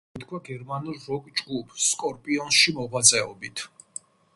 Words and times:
სახელი 0.09 0.19
გაითქვა 0.21 0.37
გერმანულ 0.45 0.97
როკ 1.09 1.29
ჯგუფ, 1.41 1.75
სკორპიონსში 1.91 2.77
მოღვაწეობით. 2.81 3.69